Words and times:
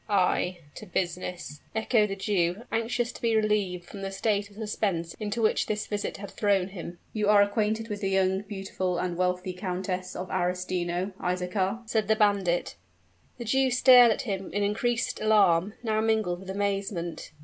"Ay 0.09 0.57
to 0.73 0.87
business!" 0.87 1.61
echoed 1.75 2.09
the 2.09 2.15
Jew, 2.15 2.63
anxious 2.71 3.11
to 3.11 3.21
be 3.21 3.35
relieved 3.35 3.85
from 3.85 4.01
the 4.01 4.09
state 4.09 4.49
of 4.49 4.55
suspense 4.55 5.13
into 5.19 5.43
which 5.43 5.67
this 5.67 5.85
visit 5.85 6.17
had 6.17 6.31
thrown 6.31 6.69
him. 6.69 6.97
"You 7.13 7.29
are 7.29 7.43
acquainted 7.43 7.87
with 7.87 8.01
the 8.01 8.09
young, 8.09 8.41
beautiful, 8.41 8.97
and 8.97 9.15
wealthy 9.15 9.53
Countess 9.53 10.15
of 10.15 10.31
Arestino, 10.31 11.11
Isaachar?" 11.19 11.83
said 11.87 12.07
the 12.07 12.15
bandit. 12.15 12.77
The 13.37 13.45
Jew 13.45 13.69
stared 13.69 14.11
at 14.11 14.23
him 14.23 14.51
in 14.53 14.63
increased 14.63 15.21
alarm, 15.21 15.75
now 15.83 16.01
mingled 16.01 16.39
with 16.39 16.49
amazement. 16.49 17.31